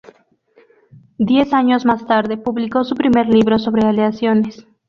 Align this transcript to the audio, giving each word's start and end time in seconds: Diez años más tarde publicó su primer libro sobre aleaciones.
Diez 1.19 1.53
años 1.53 1.85
más 1.85 2.07
tarde 2.07 2.35
publicó 2.35 2.83
su 2.83 2.95
primer 2.95 3.27
libro 3.29 3.59
sobre 3.59 3.85
aleaciones. 3.85 4.65